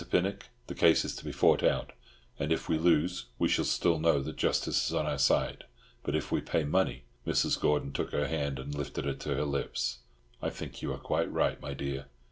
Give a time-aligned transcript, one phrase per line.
[0.09, 1.91] Pinnock, the case is to be fought out,
[2.39, 5.65] and if we lose we shall still know that justice is on our side;
[6.01, 7.59] but if we pay money—" Mrs.
[7.61, 9.99] Gordon took her hand, and lifted it to her lips.
[10.41, 12.05] "I think you are quite right, my dear.